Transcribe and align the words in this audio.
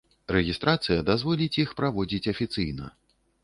Рэгістрацыя 0.35 1.03
дазволіць 1.11 1.59
іх 1.67 1.77
праводзіць 1.83 2.29
афіцыйна. 2.37 2.93